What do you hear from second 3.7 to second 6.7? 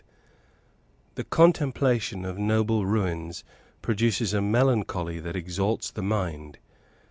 produces a melancholy that exalts the mind.